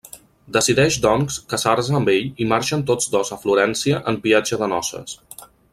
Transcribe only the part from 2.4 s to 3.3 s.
i marxen tots